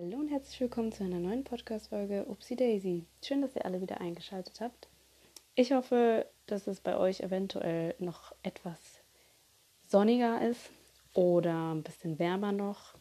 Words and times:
Hallo 0.00 0.18
und 0.18 0.28
herzlich 0.28 0.60
willkommen 0.60 0.92
zu 0.92 1.02
einer 1.02 1.18
neuen 1.18 1.42
Podcast-Folge 1.42 2.24
Upsi 2.26 2.54
Daisy. 2.54 3.04
Schön, 3.20 3.42
dass 3.42 3.56
ihr 3.56 3.64
alle 3.64 3.80
wieder 3.80 4.00
eingeschaltet 4.00 4.60
habt. 4.60 4.86
Ich 5.56 5.72
hoffe, 5.72 6.24
dass 6.46 6.68
es 6.68 6.78
bei 6.78 6.96
euch 6.96 7.18
eventuell 7.18 7.96
noch 7.98 8.32
etwas 8.44 8.78
sonniger 9.88 10.40
ist 10.48 10.70
oder 11.14 11.74
ein 11.74 11.82
bisschen 11.82 12.20
wärmer 12.20 12.52
noch, 12.52 12.94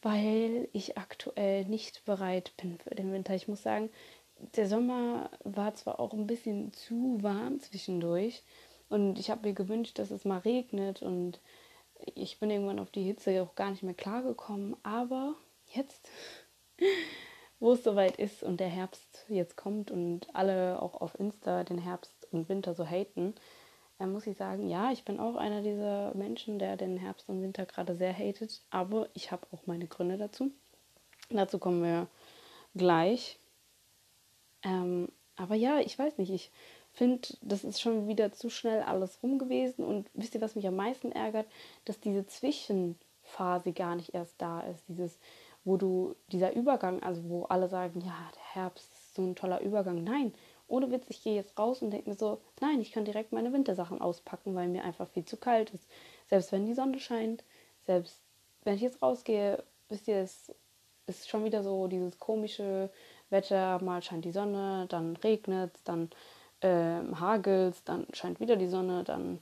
weil 0.00 0.68
ich 0.72 0.96
aktuell 0.96 1.64
nicht 1.64 2.04
bereit 2.04 2.52
bin 2.56 2.78
für 2.78 2.94
den 2.94 3.12
Winter. 3.12 3.34
Ich 3.34 3.48
muss 3.48 3.64
sagen, 3.64 3.90
der 4.54 4.68
Sommer 4.68 5.28
war 5.42 5.74
zwar 5.74 5.98
auch 5.98 6.12
ein 6.12 6.28
bisschen 6.28 6.72
zu 6.72 7.18
warm 7.20 7.58
zwischendurch 7.58 8.44
und 8.90 9.18
ich 9.18 9.28
habe 9.28 9.48
mir 9.48 9.54
gewünscht, 9.54 9.98
dass 9.98 10.12
es 10.12 10.24
mal 10.24 10.38
regnet 10.38 11.02
und 11.02 11.40
ich 12.14 12.38
bin 12.38 12.48
irgendwann 12.48 12.78
auf 12.78 12.92
die 12.92 13.02
Hitze 13.02 13.42
auch 13.42 13.56
gar 13.56 13.70
nicht 13.72 13.82
mehr 13.82 13.94
klargekommen, 13.94 14.76
aber 14.84 15.34
jetzt, 15.74 16.08
wo 17.60 17.72
es 17.72 17.84
soweit 17.84 18.16
ist 18.16 18.42
und 18.42 18.58
der 18.58 18.68
Herbst 18.68 19.24
jetzt 19.28 19.56
kommt 19.56 19.90
und 19.90 20.34
alle 20.34 20.80
auch 20.80 21.00
auf 21.00 21.18
Insta 21.18 21.64
den 21.64 21.78
Herbst 21.78 22.28
und 22.32 22.48
Winter 22.48 22.74
so 22.74 22.86
haten, 22.86 23.34
dann 23.98 24.12
muss 24.12 24.26
ich 24.26 24.36
sagen, 24.38 24.66
ja, 24.68 24.92
ich 24.92 25.04
bin 25.04 25.20
auch 25.20 25.36
einer 25.36 25.60
dieser 25.60 26.14
Menschen, 26.14 26.58
der 26.58 26.78
den 26.78 26.96
Herbst 26.96 27.28
und 27.28 27.42
Winter 27.42 27.66
gerade 27.66 27.94
sehr 27.94 28.14
hatet, 28.14 28.62
aber 28.70 29.08
ich 29.12 29.30
habe 29.30 29.46
auch 29.52 29.66
meine 29.66 29.86
Gründe 29.86 30.16
dazu. 30.16 30.50
Dazu 31.28 31.58
kommen 31.58 31.82
wir 31.82 32.06
gleich. 32.74 33.38
Ähm, 34.62 35.08
aber 35.36 35.54
ja, 35.54 35.80
ich 35.80 35.98
weiß 35.98 36.16
nicht, 36.16 36.30
ich 36.30 36.50
finde, 36.92 37.28
das 37.42 37.64
ist 37.64 37.80
schon 37.80 38.08
wieder 38.08 38.32
zu 38.32 38.50
schnell 38.50 38.82
alles 38.82 39.22
rum 39.22 39.38
gewesen 39.38 39.84
und 39.84 40.08
wisst 40.14 40.34
ihr, 40.34 40.40
was 40.40 40.56
mich 40.56 40.66
am 40.66 40.76
meisten 40.76 41.12
ärgert, 41.12 41.46
dass 41.84 42.00
diese 42.00 42.26
Zwischenphase 42.26 43.72
gar 43.72 43.96
nicht 43.96 44.14
erst 44.14 44.34
da 44.40 44.60
ist, 44.62 44.82
dieses 44.88 45.18
wo 45.64 45.76
du 45.76 46.14
dieser 46.32 46.54
Übergang, 46.54 47.02
also 47.02 47.22
wo 47.28 47.44
alle 47.44 47.68
sagen, 47.68 48.00
ja, 48.00 48.30
der 48.34 48.62
Herbst 48.62 48.92
ist 48.92 49.14
so 49.14 49.22
ein 49.22 49.36
toller 49.36 49.60
Übergang. 49.60 50.02
Nein, 50.02 50.32
ohne 50.68 50.90
Witz, 50.90 51.06
ich 51.08 51.22
gehe 51.22 51.34
jetzt 51.34 51.58
raus 51.58 51.82
und 51.82 51.90
denke 51.90 52.08
mir 52.08 52.16
so, 52.16 52.40
nein, 52.60 52.80
ich 52.80 52.92
kann 52.92 53.04
direkt 53.04 53.32
meine 53.32 53.52
Wintersachen 53.52 54.00
auspacken, 54.00 54.54
weil 54.54 54.68
mir 54.68 54.84
einfach 54.84 55.08
viel 55.08 55.24
zu 55.24 55.36
kalt 55.36 55.70
ist. 55.70 55.88
Selbst 56.28 56.52
wenn 56.52 56.66
die 56.66 56.74
Sonne 56.74 56.98
scheint, 56.98 57.44
selbst 57.86 58.20
wenn 58.64 58.76
ich 58.76 58.82
jetzt 58.82 59.02
rausgehe, 59.02 59.62
wisst 59.88 60.08
ihr, 60.08 60.18
es 60.18 60.54
ist 61.06 61.28
schon 61.28 61.44
wieder 61.44 61.62
so 61.62 61.88
dieses 61.88 62.18
komische 62.18 62.90
Wetter, 63.30 63.82
mal 63.82 64.02
scheint 64.02 64.24
die 64.24 64.32
Sonne, 64.32 64.86
dann 64.88 65.16
regnet 65.16 65.74
es, 65.74 65.82
dann 65.82 66.10
äh, 66.60 67.02
hagelt 67.16 67.74
es, 67.74 67.84
dann 67.84 68.06
scheint 68.12 68.40
wieder 68.40 68.56
die 68.56 68.68
Sonne, 68.68 69.04
dann 69.04 69.40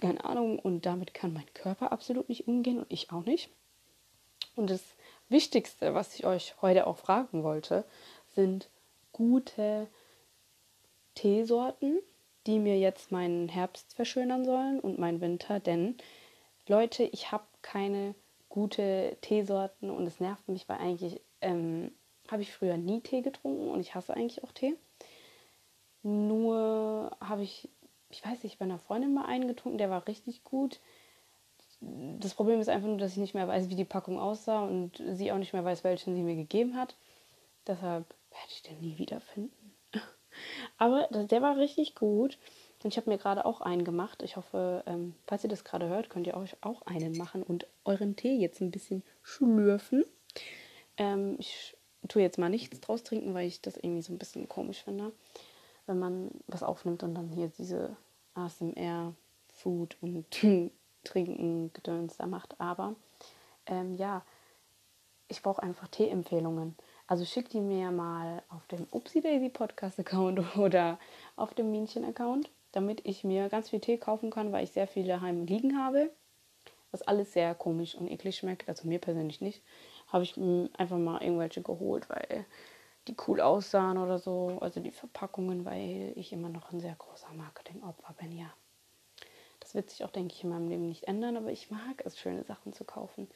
keine 0.00 0.24
Ahnung 0.24 0.58
und 0.58 0.86
damit 0.86 1.12
kann 1.12 1.32
mein 1.32 1.52
Körper 1.54 1.92
absolut 1.92 2.28
nicht 2.28 2.48
umgehen 2.48 2.78
und 2.78 2.86
ich 2.88 3.12
auch 3.12 3.24
nicht. 3.24 3.50
Und 4.56 4.70
das 4.70 4.82
Wichtigste, 5.30 5.94
was 5.94 6.14
ich 6.16 6.26
euch 6.26 6.54
heute 6.60 6.86
auch 6.86 6.96
fragen 6.96 7.44
wollte, 7.44 7.84
sind 8.34 8.68
gute 9.12 9.86
Teesorten, 11.14 12.00
die 12.46 12.58
mir 12.58 12.78
jetzt 12.78 13.12
meinen 13.12 13.48
Herbst 13.48 13.94
verschönern 13.94 14.44
sollen 14.44 14.80
und 14.80 14.98
meinen 14.98 15.20
Winter. 15.20 15.60
Denn 15.60 15.96
Leute, 16.66 17.04
ich 17.04 17.30
habe 17.30 17.44
keine 17.62 18.14
gute 18.48 19.16
Teesorten 19.20 19.90
und 19.90 20.06
es 20.06 20.18
nervt 20.18 20.48
mich, 20.48 20.68
weil 20.68 20.78
eigentlich 20.78 21.20
ähm, 21.40 21.92
habe 22.28 22.42
ich 22.42 22.52
früher 22.52 22.76
nie 22.76 23.00
Tee 23.00 23.22
getrunken 23.22 23.68
und 23.68 23.80
ich 23.80 23.94
hasse 23.94 24.14
eigentlich 24.14 24.42
auch 24.42 24.52
Tee. 24.52 24.74
Nur 26.02 27.16
habe 27.20 27.42
ich, 27.42 27.68
ich 28.08 28.24
weiß 28.24 28.42
nicht, 28.42 28.58
bei 28.58 28.64
einer 28.64 28.78
Freundin 28.78 29.14
mal 29.14 29.26
einen 29.26 29.46
getrunken, 29.46 29.78
der 29.78 29.90
war 29.90 30.08
richtig 30.08 30.42
gut 30.42 30.80
das 31.80 32.34
Problem 32.34 32.60
ist 32.60 32.68
einfach 32.68 32.88
nur, 32.88 32.98
dass 32.98 33.12
ich 33.12 33.18
nicht 33.18 33.34
mehr 33.34 33.48
weiß, 33.48 33.68
wie 33.68 33.74
die 33.74 33.84
Packung 33.84 34.18
aussah 34.18 34.64
und 34.64 35.02
sie 35.12 35.32
auch 35.32 35.38
nicht 35.38 35.52
mehr 35.52 35.64
weiß, 35.64 35.82
welchen 35.84 36.14
sie 36.14 36.22
mir 36.22 36.36
gegeben 36.36 36.76
hat. 36.76 36.96
Deshalb 37.66 38.04
werde 38.30 38.48
ich 38.48 38.62
den 38.62 38.80
nie 38.80 38.98
wiederfinden. 38.98 39.74
Aber 40.78 41.08
der 41.10 41.42
war 41.42 41.56
richtig 41.56 41.94
gut. 41.94 42.38
Und 42.82 42.90
ich 42.90 42.96
habe 42.96 43.10
mir 43.10 43.18
gerade 43.18 43.44
auch 43.44 43.60
einen 43.60 43.84
gemacht. 43.84 44.22
Ich 44.22 44.36
hoffe, 44.36 44.82
ähm, 44.86 45.14
falls 45.26 45.44
ihr 45.44 45.50
das 45.50 45.64
gerade 45.64 45.88
hört, 45.88 46.08
könnt 46.08 46.26
ihr 46.26 46.36
euch 46.36 46.56
auch 46.62 46.82
einen 46.82 47.16
machen 47.16 47.42
und 47.42 47.66
euren 47.84 48.16
Tee 48.16 48.36
jetzt 48.36 48.60
ein 48.60 48.70
bisschen 48.70 49.02
schlürfen. 49.22 50.04
Ähm, 50.96 51.36
ich 51.38 51.76
tue 52.08 52.22
jetzt 52.22 52.38
mal 52.38 52.48
nichts 52.48 52.80
draus 52.80 53.02
trinken, 53.02 53.34
weil 53.34 53.46
ich 53.46 53.60
das 53.60 53.76
irgendwie 53.76 54.02
so 54.02 54.12
ein 54.12 54.18
bisschen 54.18 54.48
komisch 54.48 54.82
finde, 54.82 55.12
wenn 55.86 55.98
man 55.98 56.30
was 56.46 56.62
aufnimmt 56.62 57.02
und 57.02 57.14
dann 57.14 57.28
hier 57.28 57.48
diese 57.48 57.96
ASMR-Food 58.34 59.96
und 60.00 60.26
Trinken 61.04 61.72
Gedöns 61.72 62.16
da 62.16 62.26
macht. 62.26 62.60
Aber 62.60 62.94
ähm, 63.66 63.96
ja, 63.96 64.22
ich 65.28 65.42
brauche 65.42 65.62
einfach 65.62 65.88
Tee-Empfehlungen. 65.88 66.76
Also 67.06 67.24
schickt 67.24 67.52
die 67.52 67.60
mir 67.60 67.90
mal 67.90 68.42
auf 68.48 68.66
dem 68.66 68.86
Upsi 68.90 69.20
Daisy 69.20 69.48
Podcast 69.48 69.98
Account 69.98 70.56
oder 70.56 70.98
auf 71.36 71.54
dem 71.54 71.70
Minchen 71.70 72.04
Account, 72.04 72.50
damit 72.72 73.06
ich 73.06 73.24
mir 73.24 73.48
ganz 73.48 73.70
viel 73.70 73.80
Tee 73.80 73.96
kaufen 73.96 74.30
kann, 74.30 74.52
weil 74.52 74.64
ich 74.64 74.72
sehr 74.72 74.86
viele 74.86 75.08
daheim 75.08 75.46
liegen 75.46 75.78
habe. 75.78 76.10
Was 76.90 77.02
alles 77.02 77.32
sehr 77.32 77.54
komisch 77.54 77.94
und 77.94 78.10
eklig 78.10 78.36
schmeckt, 78.36 78.68
also 78.68 78.88
mir 78.88 78.98
persönlich 78.98 79.40
nicht. 79.40 79.62
Habe 80.08 80.24
ich 80.24 80.36
einfach 80.36 80.98
mal 80.98 81.22
irgendwelche 81.22 81.62
geholt, 81.62 82.10
weil 82.10 82.44
die 83.06 83.16
cool 83.26 83.40
aussahen 83.40 83.98
oder 83.98 84.18
so. 84.18 84.58
Also 84.60 84.80
die 84.80 84.90
Verpackungen, 84.90 85.64
weil 85.64 86.12
ich 86.16 86.32
immer 86.32 86.48
noch 86.48 86.72
ein 86.72 86.80
sehr 86.80 86.96
großer 86.96 87.32
Marketingopfer 87.34 88.14
bin, 88.14 88.36
ja. 88.36 88.52
Das 89.70 89.76
wird 89.76 89.90
sich 89.90 90.02
auch, 90.02 90.10
denke 90.10 90.34
ich, 90.34 90.42
in 90.42 90.50
meinem 90.50 90.68
Leben 90.68 90.88
nicht 90.88 91.04
ändern, 91.04 91.36
aber 91.36 91.52
ich 91.52 91.70
mag 91.70 92.04
es, 92.04 92.18
schöne 92.18 92.42
Sachen 92.42 92.72
zu 92.72 92.82
kaufen, 92.82 93.28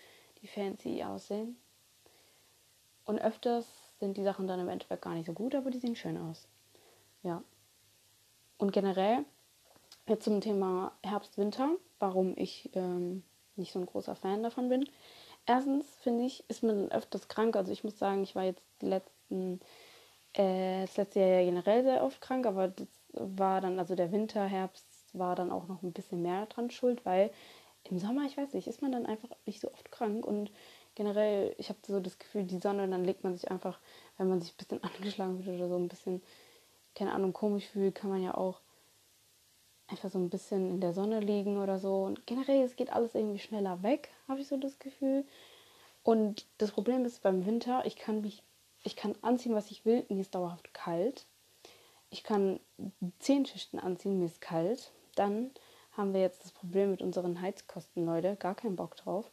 die 0.43 0.49
fancy 0.49 1.05
aussehen. 1.05 1.57
Und 3.05 3.21
öfters 3.21 3.69
sind 4.01 4.17
die 4.17 4.25
Sachen 4.25 4.49
dann 4.49 4.59
im 4.59 4.69
Endeffekt 4.69 5.03
gar 5.03 5.15
nicht 5.15 5.27
so 5.27 5.33
gut, 5.33 5.55
aber 5.55 5.71
die 5.71 5.79
sehen 5.79 5.95
schön 5.95 6.19
aus. 6.19 6.49
Ja. 7.23 7.41
Und 8.59 8.73
generell, 8.73 9.25
jetzt 10.09 10.25
zum 10.25 10.41
Thema 10.41 10.91
Herbst-Winter, 11.05 11.77
warum 12.01 12.35
ich 12.37 12.69
ähm, 12.75 13.23
nicht 13.55 13.73
so 13.73 13.79
ein 13.79 13.87
großer 13.87 14.17
Fan 14.17 14.43
davon 14.43 14.69
bin. 14.69 14.89
Erstens 15.47 15.87
finde 16.01 16.25
ich, 16.25 16.43
ist 16.51 16.65
man 16.65 16.91
öfters 16.91 17.29
krank. 17.29 17.55
Also 17.55 17.71
ich 17.71 17.85
muss 17.85 17.97
sagen, 17.97 18.25
ich 18.25 18.35
war 18.35 18.43
jetzt 18.43 18.65
die 18.83 18.87
letzten, 18.87 19.61
äh, 20.33 20.81
das 20.81 20.97
letzte 20.97 21.21
Jahr 21.21 21.29
ja 21.29 21.45
generell 21.45 21.85
sehr 21.85 22.03
oft 22.03 22.21
krank, 22.21 22.45
aber 22.45 22.67
das 22.67 22.89
war 23.13 23.61
dann, 23.61 23.79
also 23.79 23.95
der 23.95 24.11
Winter, 24.11 24.47
Herbst, 24.47 24.94
war 25.15 25.37
dann 25.37 25.51
auch 25.51 25.67
noch 25.67 25.83
ein 25.83 25.93
bisschen 25.93 26.23
mehr 26.23 26.47
dran 26.47 26.71
schuld, 26.71 27.05
weil 27.05 27.31
im 27.85 27.99
Sommer, 27.99 28.25
ich 28.27 28.37
weiß 28.37 28.55
nicht, 28.55 28.67
ist 28.67 28.83
man 28.83 28.93
dann 28.93 29.07
einfach 29.07 29.29
nicht 29.47 29.61
so 29.61 29.71
oft 29.73 29.91
krank 29.93 30.27
und 30.27 30.51
generell, 30.95 31.55
ich 31.59 31.69
habe 31.69 31.79
so 31.87 32.01
das 32.01 32.19
Gefühl, 32.19 32.45
die 32.45 32.59
Sonne, 32.59 32.89
dann 32.89 33.05
legt 33.05 33.25
man 33.25 33.35
sich 33.35 33.51
einfach, 33.51 33.79
wenn 34.17 34.29
man 34.29 34.41
sich 34.41 34.53
ein 34.53 34.57
bisschen 34.57 34.83
angeschlagen 34.83 35.45
wird 35.45 35.57
oder 35.57 35.69
so 35.69 35.77
ein 35.77 35.89
bisschen, 35.89 36.23
keine 36.95 37.13
Ahnung, 37.13 37.33
komisch 37.33 37.67
fühlt, 37.67 37.95
kann 37.95 38.11
man 38.11 38.23
ja 38.23 38.35
auch 38.35 38.61
einfach 39.87 40.11
so 40.11 40.19
ein 40.19 40.31
bisschen 40.31 40.71
in 40.71 40.81
der 40.81 40.95
Sonne 40.95 41.21
liegen 41.21 41.59
oder 41.59 41.79
so. 41.79 42.05
Und 42.05 42.27
generell, 42.27 42.63
es 42.65 42.77
geht 42.77 42.91
alles 42.91 43.15
irgendwie 43.15 43.39
schneller 43.39 43.83
weg, 43.83 44.11
habe 44.29 44.41
ich 44.41 44.49
so 44.49 44.57
das 44.57 44.79
Gefühl. 44.79 45.27
Und 46.03 46.47
das 46.59 46.71
Problem 46.71 47.05
ist 47.05 47.23
beim 47.23 47.45
Winter, 47.45 47.85
ich 47.85 47.97
kann 47.97 48.23
mich, 48.23 48.43
ich 48.83 48.97
kann 48.97 49.15
anziehen, 49.23 49.55
was 49.55 49.71
ich 49.71 49.85
will, 49.85 50.05
mir 50.09 50.21
ist 50.21 50.35
dauerhaft 50.35 50.73
kalt. 50.73 51.27
Ich 52.11 52.23
kann 52.23 52.61
zehn 53.19 53.45
Schichten 53.45 53.79
anziehen, 53.79 54.19
mir 54.19 54.27
ist 54.27 54.41
kalt 54.41 54.93
dann 55.15 55.51
haben 55.93 56.13
wir 56.13 56.21
jetzt 56.21 56.45
das 56.45 56.53
Problem 56.53 56.91
mit 56.91 57.03
unseren 57.03 57.41
Heizkosten, 57.41 58.05
Leute. 58.05 58.37
Gar 58.37 58.55
keinen 58.55 58.77
Bock 58.77 58.97
drauf. 58.97 59.31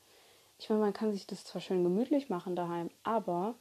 Ich 0.59 0.69
meine, 0.69 0.81
man 0.81 0.93
kann 0.93 1.11
sich 1.11 1.25
das 1.25 1.43
zwar 1.43 1.61
schön 1.61 1.83
gemütlich 1.83 2.29
machen 2.29 2.55
daheim, 2.55 2.91
aber 3.03 3.55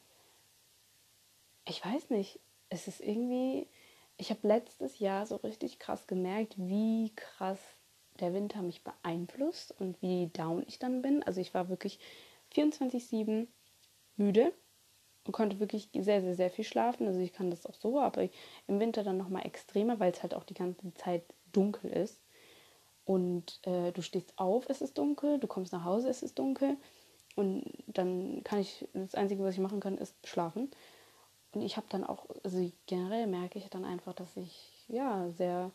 ich 1.66 1.84
weiß 1.84 2.10
nicht. 2.10 2.41
Es 2.69 2.88
ist 2.88 3.00
irgendwie. 3.00 3.69
Ich 4.16 4.30
habe 4.30 4.47
letztes 4.47 4.98
Jahr 4.98 5.25
so 5.25 5.36
richtig 5.36 5.78
krass 5.78 6.06
gemerkt, 6.06 6.54
wie 6.59 7.10
krass 7.16 7.59
der 8.20 8.34
Winter 8.34 8.60
mich 8.60 8.84
beeinflusst 8.84 9.75
und 9.80 10.00
wie 10.03 10.28
down 10.28 10.62
ich 10.66 10.78
dann 10.78 11.00
bin. 11.00 11.22
Also 11.22 11.41
ich 11.41 11.54
war 11.54 11.70
wirklich 11.70 11.98
24-7 12.54 13.47
müde 14.16 14.53
und 15.24 15.33
konnte 15.33 15.59
wirklich 15.59 15.89
sehr, 15.95 16.21
sehr, 16.21 16.34
sehr 16.34 16.50
viel 16.50 16.65
schlafen. 16.65 17.06
Also 17.06 17.21
ich 17.21 17.33
kann 17.33 17.50
das 17.50 17.65
auch 17.65 17.74
so, 17.74 17.98
aber 17.98 18.28
im 18.66 18.78
Winter 18.78 19.03
dann 19.03 19.16
nochmal 19.16 19.47
extremer, 19.47 19.98
weil 20.00 20.12
es 20.12 20.22
halt 20.22 20.34
auch 20.34 20.45
die 20.45 20.54
ganze 20.54 20.92
Zeit 20.95 21.24
dunkel 21.52 21.91
ist. 21.91 22.20
Und 23.04 23.60
äh, 23.66 23.92
du 23.92 24.02
stehst 24.02 24.32
auf, 24.36 24.68
es 24.68 24.80
ist 24.80 24.98
dunkel, 24.98 25.38
du 25.38 25.47
kommst 25.47 25.72
nach 25.72 25.84
Hause, 25.84 26.08
es 26.08 26.22
ist 26.22 26.38
dunkel. 26.38 26.76
Und 27.36 27.64
dann 27.86 28.42
kann 28.44 28.60
ich, 28.60 28.86
das 28.92 29.14
Einzige, 29.14 29.42
was 29.42 29.54
ich 29.54 29.60
machen 29.60 29.80
kann, 29.80 29.98
ist 29.98 30.14
schlafen. 30.26 30.70
Und 31.52 31.62
ich 31.62 31.76
habe 31.76 31.86
dann 31.88 32.04
auch, 32.04 32.26
also 32.44 32.70
generell 32.86 33.26
merke 33.26 33.58
ich 33.58 33.68
dann 33.70 33.84
einfach, 33.84 34.14
dass 34.14 34.36
ich 34.36 34.84
ja 34.88 35.28
sehr 35.30 35.70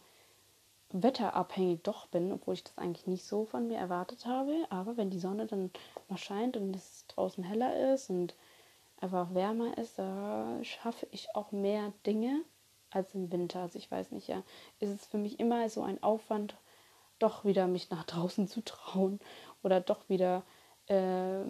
wetterabhängig 0.92 1.81
doch 1.83 2.07
bin, 2.07 2.31
obwohl 2.31 2.54
ich 2.54 2.63
das 2.63 2.77
eigentlich 2.77 3.07
nicht 3.07 3.25
so 3.25 3.45
von 3.45 3.68
mir 3.68 3.77
erwartet 3.77 4.25
habe. 4.25 4.66
Aber 4.69 4.95
wenn 4.95 5.10
die 5.10 5.19
Sonne 5.19 5.45
dann 5.45 5.72
mal 6.07 6.18
scheint 6.18 6.56
und 6.56 6.75
es 6.75 7.06
draußen 7.07 7.44
heller 7.44 7.94
ist 7.94 8.10
und 8.10 8.36
einfach 9.01 9.33
wärmer 9.33 9.77
ist, 9.77 10.00
da 10.00 10.57
schaffe 10.63 11.07
ich 11.12 11.36
auch 11.36 11.51
mehr 11.51 11.92
Dinge 12.06 12.42
als 12.96 13.14
im 13.14 13.32
Winter. 13.32 13.62
Also 13.62 13.78
ich 13.78 13.90
weiß 13.90 14.12
nicht, 14.12 14.28
ja, 14.28 14.44
ist 14.80 14.90
es 14.90 15.06
für 15.06 15.18
mich 15.18 15.40
immer 15.40 15.70
so 15.70 15.84
ein 15.84 16.02
Aufwand, 16.04 16.56
doch 17.20 17.46
wieder 17.46 17.68
mich 17.68 17.90
nach 17.90 18.04
draußen 18.04 18.48
zu 18.48 18.62
trauen 18.64 19.20
oder 19.64 19.82
doch 19.82 20.10
wieder 20.10 20.44
äh, 20.88 21.44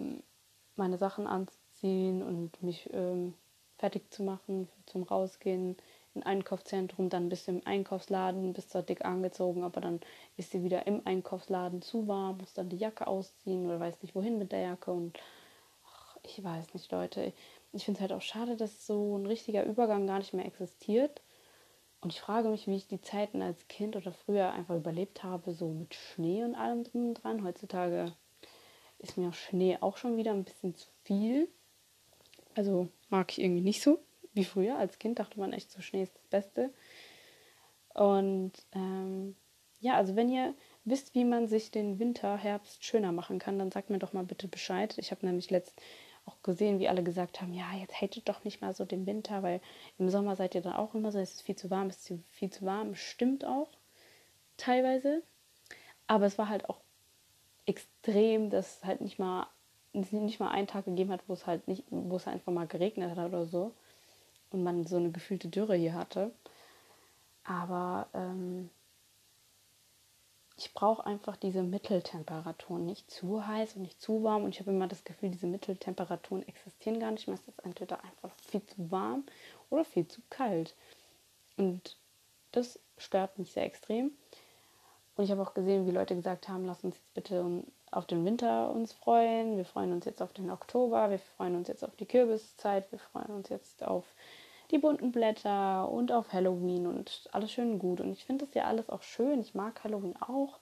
meine 0.76 0.98
Sachen 0.98 1.26
auszuziehen 1.26 2.22
und 2.22 2.62
mich 2.62 2.88
ähm, 2.92 3.34
fertig 3.78 4.10
zu 4.12 4.22
machen 4.22 4.68
zum 4.86 5.02
Rausgehen 5.02 5.76
im 6.14 6.22
Einkaufszentrum, 6.22 7.10
dann 7.10 7.28
bis 7.28 7.46
im 7.46 7.60
Einkaufsladen, 7.66 8.54
bis 8.54 8.68
zur 8.68 8.82
dick 8.82 9.04
angezogen, 9.04 9.64
aber 9.64 9.80
dann 9.80 10.00
ist 10.36 10.50
sie 10.50 10.62
wieder 10.64 10.86
im 10.86 11.02
Einkaufsladen 11.04 11.82
zu 11.82 12.08
warm, 12.08 12.38
muss 12.38 12.54
dann 12.54 12.70
die 12.70 12.78
Jacke 12.78 13.06
ausziehen 13.06 13.66
oder 13.66 13.78
weiß 13.78 14.00
nicht 14.02 14.14
wohin 14.14 14.38
mit 14.38 14.50
der 14.52 14.60
Jacke 14.60 14.92
und 14.92 15.18
ach, 15.84 16.16
ich 16.22 16.42
weiß 16.42 16.72
nicht, 16.72 16.90
Leute. 16.90 17.32
Ich 17.72 17.84
finde 17.84 17.98
es 17.98 18.00
halt 18.00 18.12
auch 18.12 18.22
schade, 18.22 18.56
dass 18.56 18.86
so 18.86 19.18
ein 19.18 19.26
richtiger 19.26 19.64
Übergang 19.64 20.06
gar 20.06 20.18
nicht 20.18 20.32
mehr 20.32 20.46
existiert. 20.46 21.20
Und 22.06 22.12
ich 22.12 22.20
frage 22.20 22.50
mich, 22.50 22.68
wie 22.68 22.76
ich 22.76 22.86
die 22.86 23.00
Zeiten 23.00 23.42
als 23.42 23.66
Kind 23.66 23.96
oder 23.96 24.12
früher 24.12 24.52
einfach 24.52 24.76
überlebt 24.76 25.24
habe, 25.24 25.52
so 25.52 25.66
mit 25.66 25.92
Schnee 25.92 26.44
und 26.44 26.54
allem 26.54 26.84
drum 26.84 27.08
und 27.08 27.14
dran. 27.14 27.42
Heutzutage 27.42 28.12
ist 29.00 29.18
mir 29.18 29.32
Schnee 29.32 29.78
auch 29.80 29.96
schon 29.96 30.16
wieder 30.16 30.30
ein 30.30 30.44
bisschen 30.44 30.76
zu 30.76 30.86
viel. 31.02 31.48
Also 32.54 32.86
mag 33.08 33.32
ich 33.32 33.40
irgendwie 33.40 33.62
nicht 33.62 33.82
so 33.82 33.98
wie 34.34 34.44
früher. 34.44 34.78
Als 34.78 35.00
Kind 35.00 35.18
dachte 35.18 35.40
man 35.40 35.52
echt, 35.52 35.72
so 35.72 35.80
Schnee 35.80 36.04
ist 36.04 36.14
das 36.14 36.28
Beste. 36.28 36.72
Und 37.92 38.52
ähm, 38.70 39.34
ja, 39.80 39.96
also 39.96 40.14
wenn 40.14 40.28
ihr 40.28 40.54
wisst, 40.84 41.12
wie 41.16 41.24
man 41.24 41.48
sich 41.48 41.72
den 41.72 41.98
Winter, 41.98 42.36
Herbst 42.36 42.84
schöner 42.84 43.10
machen 43.10 43.40
kann, 43.40 43.58
dann 43.58 43.72
sagt 43.72 43.90
mir 43.90 43.98
doch 43.98 44.12
mal 44.12 44.22
bitte 44.22 44.46
Bescheid. 44.46 44.96
Ich 44.98 45.10
habe 45.10 45.26
nämlich 45.26 45.50
letzt 45.50 45.74
auch 46.26 46.42
gesehen, 46.42 46.78
wie 46.78 46.88
alle 46.88 47.02
gesagt 47.02 47.40
haben, 47.40 47.54
ja, 47.54 47.72
jetzt 47.74 48.00
hatet 48.00 48.28
doch 48.28 48.44
nicht 48.44 48.60
mal 48.60 48.74
so 48.74 48.84
den 48.84 49.06
Winter, 49.06 49.42
weil 49.42 49.60
im 49.98 50.10
Sommer 50.10 50.36
seid 50.36 50.54
ihr 50.54 50.60
dann 50.60 50.74
auch 50.74 50.94
immer 50.94 51.12
so, 51.12 51.18
es 51.18 51.34
ist 51.34 51.42
viel 51.42 51.56
zu 51.56 51.70
warm, 51.70 51.88
es 51.88 52.10
ist 52.10 52.20
viel 52.30 52.50
zu 52.50 52.64
warm. 52.66 52.94
Stimmt 52.94 53.44
auch 53.44 53.68
teilweise. 54.56 55.22
Aber 56.06 56.26
es 56.26 56.38
war 56.38 56.48
halt 56.48 56.68
auch 56.68 56.80
extrem, 57.66 58.50
dass 58.50 58.78
es 58.78 58.84
halt 58.84 59.00
nicht 59.00 59.18
mal 59.18 59.46
nicht 59.92 60.40
mal 60.40 60.50
einen 60.50 60.66
Tag 60.66 60.84
gegeben 60.84 61.10
hat, 61.10 61.22
wo 61.26 61.32
es 61.32 61.46
halt 61.46 61.66
nicht, 61.68 61.84
wo 61.88 62.16
es 62.16 62.26
einfach 62.26 62.52
mal 62.52 62.66
geregnet 62.66 63.16
hat 63.16 63.28
oder 63.28 63.46
so 63.46 63.72
und 64.50 64.62
man 64.62 64.84
so 64.84 64.96
eine 64.96 65.10
gefühlte 65.10 65.48
Dürre 65.48 65.74
hier 65.74 65.94
hatte. 65.94 66.32
Aber 67.44 68.06
ähm, 68.12 68.68
ich 70.58 70.72
brauche 70.72 71.04
einfach 71.04 71.36
diese 71.36 71.62
Mitteltemperaturen, 71.62 72.86
nicht 72.86 73.10
zu 73.10 73.46
heiß 73.46 73.76
und 73.76 73.82
nicht 73.82 74.00
zu 74.00 74.24
warm. 74.24 74.44
Und 74.44 74.54
ich 74.54 74.60
habe 74.60 74.70
immer 74.70 74.88
das 74.88 75.04
Gefühl, 75.04 75.30
diese 75.30 75.46
Mitteltemperaturen 75.46 76.48
existieren 76.48 76.98
gar 76.98 77.10
nicht 77.10 77.26
mehr. 77.26 77.36
Es 77.36 77.46
ist 77.46 77.62
entweder 77.64 78.02
einfach 78.02 78.30
viel 78.46 78.64
zu 78.64 78.90
warm 78.90 79.24
oder 79.68 79.84
viel 79.84 80.08
zu 80.08 80.22
kalt. 80.30 80.74
Und 81.58 81.96
das 82.52 82.78
stört 82.96 83.38
mich 83.38 83.52
sehr 83.52 83.64
extrem. 83.64 84.12
Und 85.16 85.24
ich 85.24 85.30
habe 85.30 85.42
auch 85.42 85.52
gesehen, 85.52 85.86
wie 85.86 85.92
Leute 85.92 86.14
gesagt 86.14 86.48
haben, 86.48 86.66
lass 86.66 86.84
uns 86.84 86.96
jetzt 86.96 87.14
bitte 87.14 87.62
auf 87.90 88.06
den 88.06 88.24
Winter 88.24 88.70
uns 88.70 88.92
freuen. 88.92 89.58
Wir 89.58 89.64
freuen 89.66 89.92
uns 89.92 90.06
jetzt 90.06 90.22
auf 90.22 90.32
den 90.32 90.50
Oktober. 90.50 91.10
Wir 91.10 91.18
freuen 91.18 91.54
uns 91.54 91.68
jetzt 91.68 91.84
auf 91.84 91.94
die 91.96 92.06
Kürbiszeit. 92.06 92.90
Wir 92.92 92.98
freuen 92.98 93.30
uns 93.30 93.50
jetzt 93.50 93.82
auf 93.82 94.04
die 94.70 94.78
bunten 94.78 95.12
Blätter 95.12 95.88
und 95.88 96.12
auf 96.12 96.32
Halloween 96.32 96.86
und 96.86 97.28
alles 97.32 97.52
schön 97.52 97.78
gut. 97.78 98.00
Und 98.00 98.12
ich 98.12 98.24
finde 98.24 98.46
das 98.46 98.54
ja 98.54 98.64
alles 98.64 98.90
auch 98.90 99.02
schön. 99.02 99.40
Ich 99.40 99.54
mag 99.54 99.82
Halloween 99.84 100.16
auch. 100.16 100.58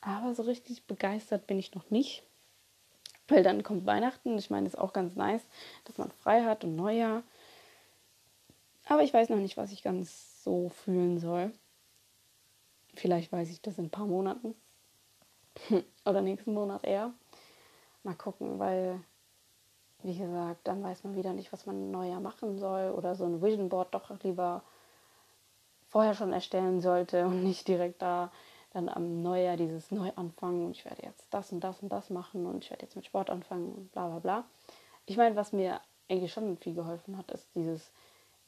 Aber 0.00 0.34
so 0.34 0.42
richtig 0.42 0.84
begeistert 0.84 1.46
bin 1.46 1.58
ich 1.58 1.74
noch 1.74 1.90
nicht. 1.90 2.22
Weil 3.26 3.42
dann 3.42 3.62
kommt 3.62 3.84
Weihnachten. 3.84 4.38
Ich 4.38 4.50
meine, 4.50 4.64
das 4.64 4.74
ist 4.74 4.80
auch 4.80 4.92
ganz 4.92 5.16
nice, 5.16 5.46
dass 5.84 5.98
man 5.98 6.10
frei 6.10 6.44
hat 6.44 6.64
und 6.64 6.76
Neujahr. 6.76 7.22
Aber 8.86 9.02
ich 9.02 9.12
weiß 9.12 9.28
noch 9.28 9.36
nicht, 9.36 9.56
was 9.56 9.72
ich 9.72 9.82
ganz 9.82 10.42
so 10.42 10.70
fühlen 10.70 11.18
soll. 11.18 11.52
Vielleicht 12.94 13.30
weiß 13.30 13.50
ich 13.50 13.60
das 13.60 13.78
in 13.78 13.86
ein 13.86 13.90
paar 13.90 14.06
Monaten. 14.06 14.54
Oder 16.06 16.22
nächsten 16.22 16.54
Monat 16.54 16.84
eher. 16.84 17.12
Mal 18.02 18.14
gucken, 18.14 18.58
weil 18.58 19.00
wie 20.02 20.16
gesagt, 20.16 20.66
dann 20.66 20.82
weiß 20.82 21.04
man 21.04 21.16
wieder 21.16 21.32
nicht, 21.32 21.52
was 21.52 21.66
man 21.66 21.90
neuer 21.90 22.20
machen 22.20 22.58
soll 22.58 22.90
oder 22.90 23.14
so 23.14 23.24
ein 23.24 23.42
Vision 23.42 23.68
Board 23.68 23.94
doch 23.94 24.10
lieber 24.22 24.62
vorher 25.88 26.14
schon 26.14 26.32
erstellen 26.32 26.80
sollte 26.80 27.26
und 27.26 27.42
nicht 27.42 27.68
direkt 27.68 28.02
da 28.02 28.30
dann 28.72 28.88
am 28.88 29.22
Neujahr 29.22 29.56
dieses 29.56 29.90
Neuanfangen 29.90 30.66
und 30.66 30.72
ich 30.72 30.84
werde 30.84 31.02
jetzt 31.02 31.26
das 31.32 31.52
und 31.52 31.60
das 31.60 31.82
und 31.82 31.88
das 31.90 32.10
machen 32.10 32.46
und 32.46 32.64
ich 32.64 32.70
werde 32.70 32.84
jetzt 32.84 32.96
mit 32.96 33.06
Sport 33.06 33.30
anfangen 33.30 33.72
und 33.72 33.92
bla 33.92 34.08
bla 34.08 34.18
bla. 34.18 34.44
Ich 35.06 35.16
meine, 35.16 35.36
was 35.36 35.52
mir 35.52 35.80
eigentlich 36.08 36.32
schon 36.32 36.58
viel 36.58 36.74
geholfen 36.74 37.16
hat, 37.16 37.30
ist 37.30 37.48
dieses 37.54 37.90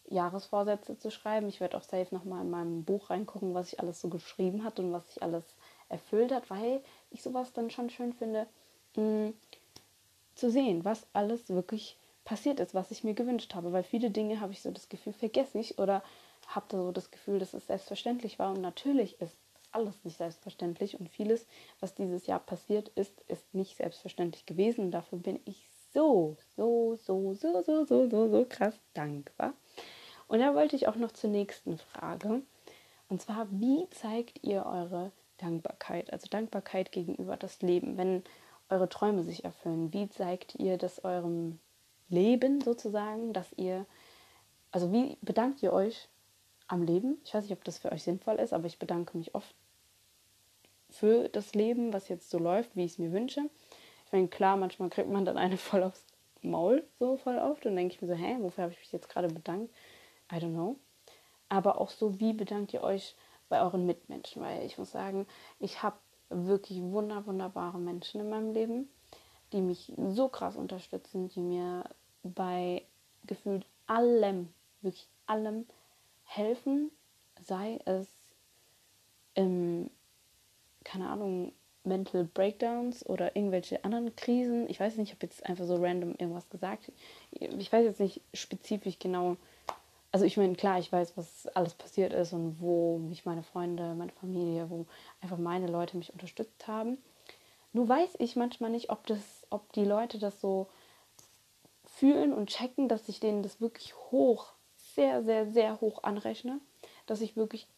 Jahresvorsätze 0.09 0.99
zu 0.99 1.11
schreiben. 1.11 1.49
Ich 1.49 1.61
werde 1.61 1.77
auch 1.77 1.83
safe 1.83 2.15
nochmal 2.15 2.43
in 2.43 2.51
meinem 2.51 2.85
Buch 2.85 3.11
reingucken, 3.11 3.55
was 3.55 3.73
ich 3.73 3.81
alles 3.81 4.01
so 4.01 4.09
geschrieben 4.09 4.65
hat 4.65 4.79
und 4.79 4.93
was 4.93 5.07
sich 5.07 5.23
alles 5.23 5.45
erfüllt 5.89 6.33
hat, 6.33 6.51
weil 6.51 6.83
ich 7.11 7.23
sowas 7.23 7.53
dann 7.53 7.71
schon 7.71 7.89
schön 7.91 8.13
finde. 8.13 8.47
Zu 10.41 10.51
sehen, 10.51 10.87
was 10.87 11.07
alles 11.13 11.51
wirklich 11.51 11.99
passiert 12.25 12.61
ist, 12.61 12.73
was 12.73 12.91
ich 12.91 13.05
mir 13.05 13.13
gewünscht 13.13 13.55
habe. 13.55 13.73
Weil 13.73 13.83
viele 13.83 14.11
Dinge 14.11 14.41
habe 14.41 14.55
ich 14.55 14.63
so 14.63 14.71
das 14.71 14.89
Gefühl, 14.89 15.13
vergesse 15.13 15.59
ich 15.59 15.79
oder 15.79 16.03
habe 16.47 16.65
so 16.71 16.93
das 16.93 17.11
Gefühl, 17.11 17.39
dass 17.39 17.53
es 17.53 17.67
selbstverständlich 17.67 18.39
war. 18.39 18.53
Und 18.53 18.63
natürlich 18.63 19.21
ist 19.21 19.37
alles 19.71 20.03
nicht 20.03 20.17
selbstverständlich 20.17 20.99
und 20.99 21.11
vieles, 21.11 21.47
was 21.79 21.95
dieses 21.95 22.27
Jahr 22.27 22.41
passiert 22.41 22.89
ist, 22.95 23.21
ist 23.29 23.53
nicht 23.53 23.77
selbstverständlich 23.77 24.47
gewesen. 24.47 24.87
Und 24.87 24.91
dafür 24.93 25.19
bin 25.19 25.41
ich 25.45 25.69
so, 25.93 26.39
so, 26.57 26.97
so, 26.97 27.35
so, 27.35 27.63
so, 27.63 27.85
so, 27.85 28.09
so, 28.09 28.31
so 28.31 28.47
krass 28.49 28.81
dankbar. 28.95 29.53
Und 30.27 30.41
da 30.41 30.55
wollte 30.55 30.75
ich 30.75 30.89
auch 30.89 30.97
noch 30.97 31.13
zur 31.13 31.29
nächsten 31.29 31.77
Frage. 31.77 32.41
Und 33.11 33.21
zwar, 33.21 33.47
wie 33.51 33.87
zeigt 33.91 34.43
ihr 34.43 34.65
eure 34.65 35.13
Dankbarkeit? 35.37 36.15
Also 36.15 36.29
Dankbarkeit 36.31 36.93
gegenüber 36.93 37.37
das 37.37 37.61
Leben. 37.61 37.99
Wenn 37.99 38.23
eure 38.71 38.89
Träume 38.89 39.23
sich 39.23 39.45
erfüllen? 39.45 39.93
Wie 39.93 40.09
zeigt 40.09 40.55
ihr 40.57 40.79
das 40.79 41.05
eurem 41.05 41.59
Leben 42.09 42.61
sozusagen, 42.61 43.33
dass 43.33 43.53
ihr, 43.57 43.87
also 44.71 44.93
wie 44.93 45.17
bedankt 45.23 45.63
ihr 45.63 45.73
euch 45.73 46.09
am 46.67 46.83
Leben? 46.83 47.19
Ich 47.25 47.35
weiß 47.35 47.45
nicht, 47.45 47.53
ob 47.53 47.65
das 47.65 47.79
für 47.79 47.93
euch 47.93 48.03
sinnvoll 48.03 48.37
ist, 48.37 48.53
aber 48.53 48.67
ich 48.67 48.79
bedanke 48.79 49.17
mich 49.17 49.35
oft 49.35 49.55
für 50.89 51.29
das 51.29 51.55
Leben, 51.55 51.93
was 51.93 52.09
jetzt 52.09 52.31
so 52.31 52.39
läuft, 52.39 52.75
wie 52.77 52.85
ich 52.85 52.93
es 52.93 52.99
mir 52.99 53.13
wünsche. 53.13 53.43
Ich 54.07 54.13
meine, 54.13 54.29
klar, 54.29 54.57
manchmal 54.57 54.91
kriegt 54.91 55.09
man 55.09 55.25
dann 55.25 55.39
eine 55.39 55.57
voll 55.57 55.83
aufs 55.83 56.05
Maul, 56.43 56.85
so 56.99 57.17
voll 57.17 57.39
oft, 57.39 57.67
und 57.67 57.77
denke 57.77 57.95
ich 57.95 58.03
mir 58.03 58.09
so, 58.09 58.15
hä, 58.15 58.37
wofür 58.41 58.65
habe 58.65 58.73
ich 58.73 58.81
mich 58.81 58.93
jetzt 58.93 59.09
gerade 59.09 59.29
bedankt? 59.29 59.73
I 60.33 60.37
don't 60.37 60.53
know. 60.53 60.77
Aber 61.49 61.81
auch 61.81 61.91
so, 61.91 62.19
wie 62.19 62.33
bedankt 62.33 62.73
ihr 62.73 62.83
euch 62.83 63.17
bei 63.49 63.61
euren 63.61 63.87
Mitmenschen? 63.87 64.43
Weil 64.43 64.65
ich 64.65 64.79
muss 64.79 64.91
sagen, 64.91 65.27
ich 65.59 65.83
habe 65.83 65.97
wirklich 66.31 66.81
wunder, 66.81 67.27
wunderbare 67.27 67.79
Menschen 67.79 68.21
in 68.21 68.31
meinem 68.31 68.53
Leben, 68.53 68.89
die 69.53 69.61
mich 69.61 69.93
so 70.09 70.29
krass 70.29 70.57
unterstützen, 70.57 71.29
die 71.29 71.41
mir 71.41 71.85
bei 72.23 72.83
gefühlt 73.27 73.67
allem, 73.87 74.49
wirklich 74.81 75.09
allem 75.27 75.67
helfen, 76.25 76.91
sei 77.41 77.81
es 77.85 78.07
im, 79.35 79.91
keine 80.85 81.09
Ahnung, 81.09 81.53
Mental 81.83 82.25
Breakdowns 82.25 83.07
oder 83.07 83.35
irgendwelche 83.37 83.83
anderen 83.85 84.15
Krisen. 84.15 84.69
Ich 84.69 84.79
weiß 84.79 84.97
nicht, 84.97 85.09
ich 85.09 85.15
habe 85.15 85.27
jetzt 85.27 85.47
einfach 85.47 85.65
so 85.65 85.77
random 85.77 86.15
irgendwas 86.19 86.49
gesagt. 86.51 86.93
Ich 87.33 87.73
weiß 87.73 87.85
jetzt 87.85 88.01
nicht 88.01 88.21
spezifisch 88.35 88.99
genau, 88.99 89.37
also 90.13 90.25
ich 90.25 90.37
meine, 90.37 90.55
klar, 90.55 90.79
ich 90.79 90.91
weiß, 90.91 91.17
was 91.17 91.47
alles 91.49 91.75
passiert 91.75 92.13
ist 92.13 92.33
und 92.33 92.61
wo 92.61 92.99
mich 92.99 93.25
meine 93.25 93.43
Freunde, 93.43 93.95
meine 93.95 94.13
Familie, 94.13 94.69
wo 94.69 94.87
einfach 95.21 95.39
meine 95.39 95.69
Leute 95.69 95.97
mich 95.97 96.13
unterstützt 96.13 96.67
haben. 96.67 96.99
Nur 97.73 97.89
weiß 97.89 98.17
ich 98.19 98.35
manchmal 98.35 98.71
nicht, 98.71 98.91
ob 98.91 99.07
das, 99.07 99.47
ob 99.51 99.73
die 99.73 99.85
Leute 99.85 100.19
das 100.19 100.41
so 100.41 100.67
fühlen 101.87 102.33
und 102.33 102.51
checken, 102.51 102.89
dass 102.89 103.09
ich 103.09 103.21
denen 103.21 103.43
das 103.43 103.61
wirklich 103.61 103.95
hoch, 104.11 104.53
sehr, 104.95 105.23
sehr, 105.23 105.47
sehr 105.47 105.81
hoch 105.81 106.03
anrechne, 106.03 106.61
dass 107.07 107.21
ich 107.21 107.37
wirklich 107.37 107.69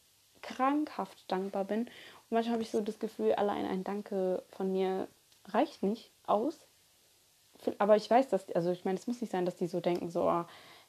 krankhaft 0.40 1.30
dankbar 1.30 1.64
bin. 1.64 1.80
Und 1.80 1.90
manchmal 2.30 2.54
habe 2.54 2.62
ich 2.62 2.70
so 2.70 2.80
das 2.80 2.98
Gefühl, 2.98 3.34
allein 3.34 3.66
ein 3.66 3.84
Danke 3.84 4.42
von 4.50 4.72
mir 4.72 5.08
reicht 5.46 5.82
nicht 5.82 6.10
aus. 6.26 6.58
Aber 7.78 7.96
ich 7.96 8.10
weiß, 8.10 8.28
dass, 8.28 8.50
also 8.52 8.70
ich 8.70 8.84
meine, 8.84 8.98
es 8.98 9.06
muss 9.06 9.20
nicht 9.20 9.30
sein, 9.30 9.44
dass 9.44 9.56
die 9.56 9.68
so 9.68 9.80
denken, 9.80 10.10
so, 10.10 10.22
oh, 10.22 10.44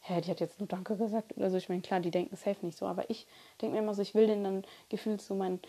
hä, 0.05 0.19
die 0.21 0.29
hat 0.29 0.41
jetzt 0.41 0.59
nur 0.59 0.67
Danke 0.67 0.97
gesagt 0.97 1.35
oder 1.37 1.49
so. 1.49 1.57
Ich 1.57 1.69
meine, 1.69 1.81
klar, 1.81 2.01
die 2.01 2.11
denken 2.11 2.35
safe 2.35 2.65
nicht 2.65 2.77
so, 2.77 2.85
aber 2.85 3.09
ich 3.09 3.25
denke 3.61 3.75
mir 3.75 3.81
immer 3.81 3.93
so, 3.93 4.01
ich 4.01 4.13
will 4.13 4.27
denen 4.27 4.43
dann 4.43 4.63
gefühlt 4.89 5.21
so 5.21 5.33
mein, 5.33 5.59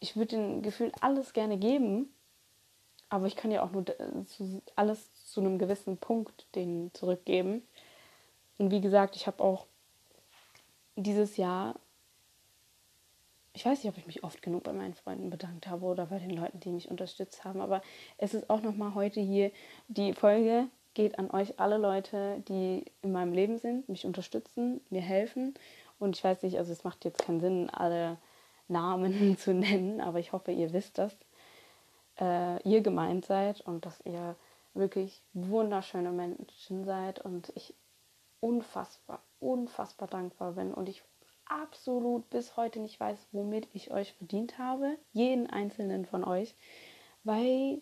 ich 0.00 0.16
würde 0.16 0.36
den 0.36 0.62
Gefühl 0.62 0.90
alles 1.00 1.32
gerne 1.32 1.56
geben, 1.56 2.12
aber 3.08 3.26
ich 3.26 3.36
kann 3.36 3.52
ja 3.52 3.62
auch 3.62 3.70
nur 3.70 3.84
alles 4.74 5.26
zu 5.26 5.40
einem 5.40 5.58
gewissen 5.58 5.96
Punkt 5.96 6.46
denen 6.56 6.92
zurückgeben. 6.92 7.62
Und 8.58 8.72
wie 8.72 8.80
gesagt, 8.80 9.14
ich 9.14 9.28
habe 9.28 9.42
auch 9.42 9.66
dieses 10.96 11.36
Jahr, 11.36 11.76
ich 13.52 13.64
weiß 13.64 13.84
nicht, 13.84 13.92
ob 13.92 13.98
ich 13.98 14.06
mich 14.06 14.24
oft 14.24 14.42
genug 14.42 14.64
bei 14.64 14.72
meinen 14.72 14.94
Freunden 14.94 15.30
bedankt 15.30 15.68
habe 15.68 15.86
oder 15.86 16.06
bei 16.06 16.18
den 16.18 16.30
Leuten, 16.30 16.58
die 16.58 16.70
mich 16.70 16.90
unterstützt 16.90 17.44
haben, 17.44 17.60
aber 17.60 17.80
es 18.18 18.34
ist 18.34 18.50
auch 18.50 18.60
nochmal 18.60 18.94
heute 18.94 19.20
hier 19.20 19.52
die 19.86 20.14
Folge 20.14 20.66
geht 20.94 21.18
an 21.18 21.30
euch 21.30 21.58
alle 21.58 21.78
Leute, 21.78 22.42
die 22.48 22.84
in 23.02 23.12
meinem 23.12 23.32
Leben 23.32 23.58
sind, 23.58 23.88
mich 23.88 24.04
unterstützen, 24.04 24.80
mir 24.90 25.00
helfen. 25.00 25.54
Und 25.98 26.16
ich 26.16 26.24
weiß 26.24 26.42
nicht, 26.42 26.58
also 26.58 26.72
es 26.72 26.84
macht 26.84 27.04
jetzt 27.04 27.24
keinen 27.24 27.40
Sinn, 27.40 27.70
alle 27.70 28.18
Namen 28.68 29.36
zu 29.38 29.54
nennen, 29.54 30.00
aber 30.00 30.18
ich 30.18 30.32
hoffe, 30.32 30.52
ihr 30.52 30.72
wisst, 30.72 30.98
dass 30.98 31.16
äh, 32.20 32.62
ihr 32.68 32.80
gemeint 32.80 33.24
seid 33.24 33.60
und 33.62 33.86
dass 33.86 34.00
ihr 34.04 34.36
wirklich 34.74 35.22
wunderschöne 35.34 36.10
Menschen 36.10 36.84
seid 36.84 37.20
und 37.20 37.52
ich 37.54 37.74
unfassbar, 38.40 39.20
unfassbar 39.40 40.08
dankbar 40.08 40.52
bin 40.52 40.72
und 40.72 40.88
ich 40.88 41.02
absolut 41.46 42.28
bis 42.30 42.56
heute 42.56 42.80
nicht 42.80 42.98
weiß, 42.98 43.18
womit 43.32 43.68
ich 43.72 43.90
euch 43.90 44.12
verdient 44.14 44.58
habe, 44.58 44.96
jeden 45.12 45.48
einzelnen 45.48 46.06
von 46.06 46.24
euch, 46.24 46.54
weil 47.24 47.80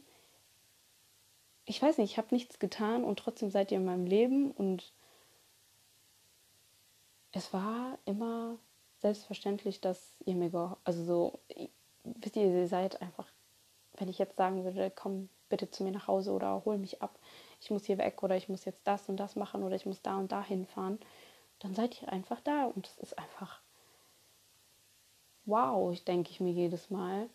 ich 1.71 1.81
weiß 1.81 1.99
nicht, 1.99 2.11
ich 2.13 2.19
habe 2.19 2.35
nichts 2.35 2.59
getan 2.59 3.05
und 3.05 3.19
trotzdem 3.19 3.51
seid 3.51 3.71
ihr 3.71 3.79
in 3.79 3.85
meinem 3.85 4.07
Leben 4.07 4.51
und 4.51 4.93
es 7.33 7.53
war 7.53 7.97
immer 8.05 8.57
selbstverständlich, 8.99 9.81
dass 9.81 10.17
ihr 10.25 10.35
mir, 10.35 10.77
also 10.85 11.05
so, 11.05 11.39
wisst 12.05 12.37
ihr, 12.37 12.47
ihr 12.47 12.69
seid 12.69 13.01
einfach, 13.01 13.27
wenn 13.99 14.09
ich 14.09 14.19
jetzt 14.19 14.37
sagen 14.37 14.65
würde, 14.65 14.91
komm 14.95 15.29
bitte 15.49 15.71
zu 15.71 15.85
mir 15.85 15.93
nach 15.93 16.09
Hause 16.09 16.33
oder 16.33 16.65
hol 16.65 16.77
mich 16.77 17.03
ab, 17.03 17.17
ich 17.61 17.71
muss 17.71 17.85
hier 17.85 17.99
weg 17.99 18.23
oder 18.23 18.37
ich 18.37 18.49
muss 18.49 18.65
jetzt 18.65 18.85
das 18.85 19.09
und 19.09 19.17
das 19.19 19.37
machen 19.37 19.63
oder 19.63 19.77
ich 19.77 19.87
muss 19.87 20.03
da 20.03 20.17
und 20.17 20.33
da 20.33 20.43
hinfahren, 20.43 20.99
dann 21.61 21.75
seid 21.75 22.03
ihr 22.03 22.09
einfach 22.13 22.41
da 22.41 22.65
und 22.65 22.87
es 22.87 22.99
ist 22.99 23.19
einfach 23.19 23.61
wow, 25.47 25.93
ich 25.93 26.05
denke 26.05 26.31
ich 26.31 26.41
mir 26.41 26.53
jedes 26.53 26.91
Mal. 26.91 27.29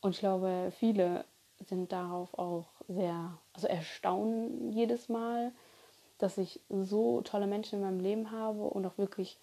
Und 0.00 0.12
ich 0.12 0.20
glaube, 0.20 0.72
viele 0.78 1.24
sind 1.66 1.92
darauf 1.92 2.38
auch 2.38 2.66
sehr, 2.90 3.38
also 3.52 3.66
erstaunen 3.68 4.72
jedes 4.72 5.08
Mal, 5.08 5.52
dass 6.18 6.38
ich 6.38 6.60
so 6.68 7.22
tolle 7.22 7.46
Menschen 7.46 7.76
in 7.76 7.84
meinem 7.84 8.00
Leben 8.00 8.30
habe 8.30 8.62
und 8.62 8.84
auch 8.86 8.98
wirklich 8.98 9.38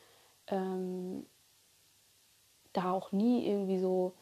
ähm, 0.47 1.25
da 2.73 2.91
auch 2.91 3.11
nie 3.11 3.47
irgendwie 3.47 3.79
so 3.79 4.13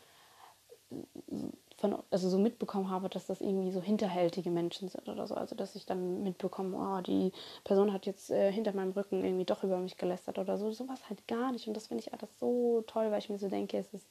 von, 1.77 1.98
also 2.10 2.29
so 2.29 2.38
mitbekommen 2.38 2.89
habe, 2.89 3.10
dass 3.10 3.27
das 3.27 3.41
irgendwie 3.41 3.72
so 3.72 3.82
hinterhältige 3.82 4.50
Menschen 4.50 4.88
sind 4.88 5.10
oder 5.10 5.27
so. 5.27 5.36
Also 5.36 5.55
dass 5.55 5.75
ich 5.75 5.86
dann 5.86 6.24
mitbekomme, 6.24 6.77
oh, 6.77 7.01
die 7.01 7.34
Person 7.63 7.91
hat 7.91 8.05
jetzt 8.05 8.32
äh, 8.32 8.51
hinter 8.51 8.74
meinem 8.74 8.91
Rücken 8.91 9.24
irgendwie 9.24 9.46
doch 9.46 9.63
über 9.63 9.77
mich 9.77 9.98
gelästert 9.98 10.39
oder 10.39 10.58
so. 10.58 10.72
Sowas 10.72 11.10
halt 11.10 11.27
gar 11.27 11.51
nicht. 11.51 11.67
Und 11.67 11.75
das 11.75 11.88
finde 11.88 12.03
ich 12.03 12.13
alles 12.13 12.39
so 12.39 12.84
toll, 12.88 13.12
weil 13.12 13.20
ich 13.20 13.29
mir 13.29 13.38
so 13.38 13.50
denke, 13.50 13.77
es 13.77 13.94
ist 13.94 14.08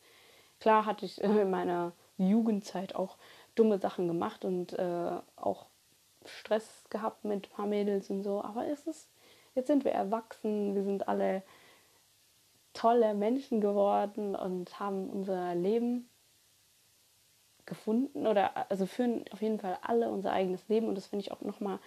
klar, 0.60 0.84
hatte 0.84 1.06
ich 1.06 1.22
äh, 1.22 1.42
in 1.42 1.50
meiner 1.50 1.92
Jugendzeit 2.18 2.94
auch 2.94 3.16
dumme 3.54 3.78
Sachen 3.78 4.08
gemacht 4.08 4.44
und 4.44 4.72
äh, 4.78 5.20
auch 5.36 5.66
Stress 6.24 6.84
gehabt 6.90 7.24
mit 7.24 7.46
ein 7.46 7.50
paar 7.50 7.66
Mädels 7.66 8.10
und 8.10 8.22
so. 8.22 8.42
Aber 8.42 8.66
es 8.66 8.86
ist, 8.86 9.08
jetzt 9.54 9.66
sind 9.66 9.84
wir 9.84 9.92
erwachsen, 9.92 10.74
wir 10.74 10.82
sind 10.82 11.08
alle 11.08 11.42
tolle 12.72 13.14
Menschen 13.14 13.60
geworden 13.60 14.34
und 14.34 14.80
haben 14.80 15.08
unser 15.08 15.54
Leben 15.54 16.08
gefunden 17.66 18.26
oder 18.26 18.70
also 18.70 18.84
führen 18.84 19.24
auf 19.30 19.40
jeden 19.40 19.58
Fall 19.58 19.78
alle 19.80 20.10
unser 20.10 20.32
eigenes 20.32 20.68
Leben 20.68 20.86
und 20.88 20.96
das 20.96 21.06
finde 21.06 21.22
ich 21.22 21.32
auch 21.32 21.40
nochmal 21.40 21.78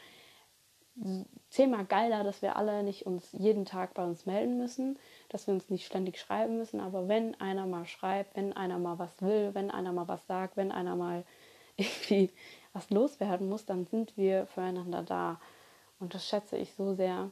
zehnmal 1.50 1.86
geiler, 1.86 2.24
dass 2.24 2.42
wir 2.42 2.56
alle 2.56 2.82
nicht 2.82 3.06
uns 3.06 3.32
jeden 3.32 3.66
Tag 3.66 3.94
bei 3.94 4.04
uns 4.04 4.26
melden 4.26 4.58
müssen, 4.58 4.98
dass 5.30 5.46
wir 5.46 5.54
uns 5.54 5.70
nicht 5.70 5.86
ständig 5.86 6.20
schreiben 6.20 6.58
müssen, 6.58 6.80
aber 6.80 7.08
wenn 7.08 7.40
einer 7.40 7.68
mal 7.68 7.86
schreibt, 7.86 8.36
wenn 8.36 8.54
einer 8.54 8.80
mal 8.80 8.98
was 8.98 9.22
will, 9.22 9.54
wenn 9.54 9.70
einer 9.70 9.94
mal 9.94 10.08
was 10.08 10.26
sagt, 10.26 10.58
wenn 10.58 10.72
einer 10.72 10.96
mal 10.96 11.24
irgendwie 11.78 12.32
was 12.74 12.90
loswerden 12.90 13.50
muss, 13.50 13.66
dann 13.66 13.86
sind 13.86 14.16
wir 14.18 14.46
füreinander 14.48 15.04
da 15.04 15.40
und 16.00 16.14
das 16.14 16.28
schätze 16.28 16.58
ich 16.58 16.74
so 16.74 16.94
sehr. 16.94 17.32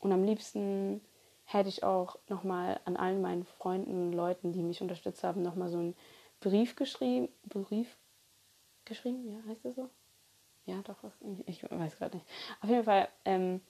Und 0.00 0.12
am 0.12 0.24
liebsten 0.24 1.00
hätte 1.44 1.68
ich 1.68 1.82
auch 1.82 2.18
nochmal 2.28 2.80
an 2.84 2.96
allen 2.96 3.20
meinen 3.20 3.44
Freunden, 3.44 4.12
Leuten, 4.12 4.52
die 4.52 4.62
mich 4.62 4.80
unterstützt 4.80 5.24
haben, 5.24 5.42
nochmal 5.42 5.70
so 5.70 5.78
ein 5.78 5.96
Brief 6.40 6.76
geschrieben. 6.76 7.28
Brief 7.44 7.96
geschrieben, 8.84 9.28
ja, 9.28 9.38
heißt 9.48 9.64
das 9.64 9.76
so? 9.76 9.88
Ja, 10.66 10.82
doch, 10.82 10.96
ich 11.46 11.62
weiß 11.62 11.96
gerade 11.96 12.16
nicht. 12.16 12.28
Auf 12.60 12.68
jeden 12.68 12.84
Fall, 12.84 13.08
ähm, 13.24 13.62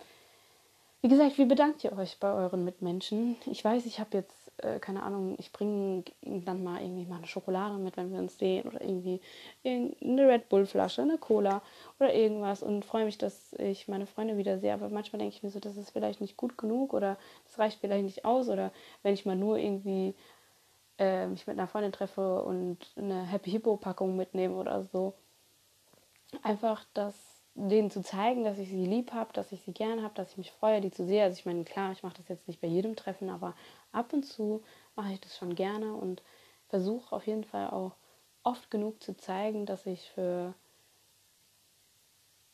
wie 1.00 1.08
gesagt, 1.08 1.38
wie 1.38 1.44
bedankt 1.44 1.84
ihr 1.84 1.92
euch 1.92 2.18
bei 2.18 2.32
euren 2.32 2.64
Mitmenschen? 2.64 3.36
Ich 3.46 3.64
weiß, 3.64 3.86
ich 3.86 4.00
habe 4.00 4.16
jetzt 4.16 4.37
äh, 4.58 4.78
keine 4.78 5.02
Ahnung, 5.02 5.36
ich 5.38 5.52
bringe 5.52 6.04
dann 6.22 6.62
mal 6.62 6.80
irgendwie 6.80 7.06
mal 7.06 7.16
eine 7.16 7.26
Schokolade 7.26 7.78
mit, 7.78 7.96
wenn 7.96 8.12
wir 8.12 8.18
uns 8.18 8.38
sehen 8.38 8.66
oder 8.68 8.80
irgendwie 8.80 9.20
eine 9.64 10.28
Red 10.28 10.48
Bull 10.48 10.66
Flasche, 10.66 11.02
eine 11.02 11.18
Cola 11.18 11.62
oder 11.98 12.14
irgendwas 12.14 12.62
und 12.62 12.84
freue 12.84 13.04
mich, 13.04 13.18
dass 13.18 13.52
ich 13.54 13.88
meine 13.88 14.06
Freunde 14.06 14.36
wieder 14.36 14.58
sehe. 14.58 14.74
Aber 14.74 14.88
manchmal 14.88 15.20
denke 15.20 15.36
ich 15.36 15.42
mir 15.42 15.50
so, 15.50 15.60
das 15.60 15.76
ist 15.76 15.90
vielleicht 15.90 16.20
nicht 16.20 16.36
gut 16.36 16.58
genug 16.58 16.92
oder 16.92 17.18
das 17.44 17.58
reicht 17.58 17.80
vielleicht 17.80 18.04
nicht 18.04 18.24
aus 18.24 18.48
oder 18.48 18.72
wenn 19.02 19.14
ich 19.14 19.26
mal 19.26 19.36
nur 19.36 19.58
irgendwie 19.58 20.14
äh, 20.98 21.26
mich 21.26 21.46
mit 21.46 21.58
einer 21.58 21.68
Freundin 21.68 21.92
treffe 21.92 22.42
und 22.42 22.78
eine 22.96 23.22
Happy 23.22 23.50
Hippo 23.50 23.76
Packung 23.76 24.16
mitnehme 24.16 24.56
oder 24.56 24.84
so. 24.84 25.14
Einfach 26.42 26.84
das 26.94 27.37
denen 27.54 27.90
zu 27.90 28.02
zeigen, 28.02 28.44
dass 28.44 28.58
ich 28.58 28.68
sie 28.68 28.86
lieb 28.86 29.12
habe, 29.12 29.32
dass 29.32 29.52
ich 29.52 29.62
sie 29.62 29.72
gern 29.72 30.02
habe, 30.02 30.14
dass 30.14 30.32
ich 30.32 30.38
mich 30.38 30.52
freue, 30.52 30.80
die 30.80 30.90
zu 30.90 31.04
sehen. 31.06 31.22
Also 31.22 31.38
ich 31.38 31.46
meine, 31.46 31.64
klar, 31.64 31.92
ich 31.92 32.02
mache 32.02 32.16
das 32.16 32.28
jetzt 32.28 32.48
nicht 32.48 32.60
bei 32.60 32.68
jedem 32.68 32.96
Treffen, 32.96 33.30
aber 33.30 33.54
ab 33.92 34.12
und 34.12 34.24
zu 34.24 34.62
mache 34.96 35.12
ich 35.12 35.20
das 35.20 35.36
schon 35.36 35.54
gerne 35.54 35.94
und 35.94 36.22
versuche 36.68 37.14
auf 37.14 37.26
jeden 37.26 37.44
Fall 37.44 37.70
auch 37.70 37.96
oft 38.42 38.70
genug 38.70 39.02
zu 39.02 39.16
zeigen, 39.16 39.66
dass 39.66 39.86
ich 39.86 40.10
für 40.10 40.54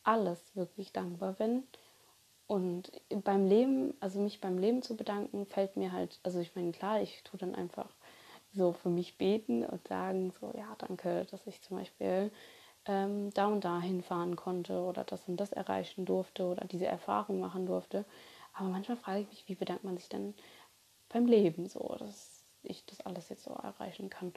alles 0.03 0.55
wirklich 0.55 0.93
dankbar 0.93 1.35
bin. 1.35 1.65
Und 2.47 2.93
beim 3.25 3.47
Leben, 3.47 3.95
also 4.01 4.21
mich 4.21 4.41
beim 4.41 4.59
Leben 4.59 4.83
zu 4.83 4.97
bedanken, 4.97 5.47
fällt 5.47 5.77
mir 5.77 5.93
halt, 5.93 6.21
also 6.23 6.41
ich 6.41 6.55
meine, 6.55 6.73
klar, 6.73 7.01
ich 7.01 7.23
tue 7.25 7.39
dann 7.39 7.55
einfach 7.55 7.91
so 8.53 8.73
für 8.73 8.91
mich 8.91 9.19
beten 9.19 9.65
und 9.65 9.89
sagen, 9.89 10.31
so, 10.31 10.53
ja, 10.57 10.75
danke, 10.79 11.27
dass 11.31 11.47
ich 11.47 11.63
zum 11.63 11.79
Beispiel 11.79 12.31
ähm, 12.87 13.33
da 13.35 13.47
und 13.47 13.65
da 13.65 13.81
hinfahren 13.81 14.37
konnte 14.37 14.81
oder 14.81 15.05
das 15.05 15.29
und 15.29 15.37
das 15.39 15.53
erreichen 15.53 16.05
durfte 16.05 16.45
oder 16.45 16.67
diese 16.67 16.87
Erfahrung 16.87 17.41
machen 17.41 17.67
durfte. 17.67 18.05
Aber 18.53 18.69
manchmal 18.69 18.97
frage 18.97 19.21
ich 19.21 19.29
mich, 19.29 19.45
wie 19.49 19.55
bedankt 19.55 19.85
man 19.85 19.97
sich 19.97 20.09
dann 20.09 20.35
beim 21.09 21.27
Leben 21.27 21.69
so, 21.69 21.97
dass 21.99 22.45
ich 22.63 22.85
das 22.87 23.01
alles 23.01 23.29
jetzt 23.29 23.45
so 23.45 23.51
erreichen 23.51 24.11
kann. 24.11 24.33